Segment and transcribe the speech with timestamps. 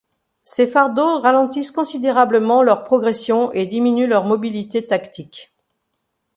[0.43, 5.53] Ces fardeaux ralentissent considérablement leur progression et diminuent leur mobilité tactique.